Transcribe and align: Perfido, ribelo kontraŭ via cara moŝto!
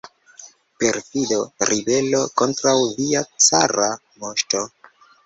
Perfido, 0.83 1.35
ribelo 1.71 2.21
kontraŭ 2.41 2.73
via 3.01 3.21
cara 3.49 3.91
moŝto! 4.25 4.65